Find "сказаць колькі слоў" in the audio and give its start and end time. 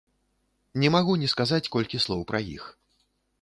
1.33-2.25